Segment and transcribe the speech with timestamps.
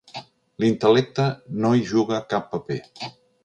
[0.63, 1.27] L'intel·lecte
[1.67, 2.83] no hi juga cap paper.